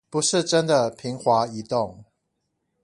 [0.09, 2.03] 不是真的平滑移動